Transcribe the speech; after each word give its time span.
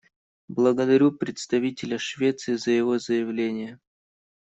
Благодарю 0.47 1.11
представителя 1.11 1.99
Швеции 1.99 2.55
за 2.55 2.71
его 2.71 2.97
заявление. 2.97 3.79